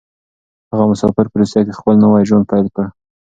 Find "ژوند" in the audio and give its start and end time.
2.29-2.45